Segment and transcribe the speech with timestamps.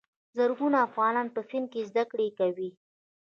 [0.37, 2.69] زرګونه افغانان په هند کې زده کړې کوي.